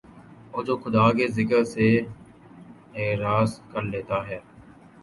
[0.51, 1.87] اور جو خدا کے ذکر سے
[3.01, 4.39] اعراض کر لیتا ہے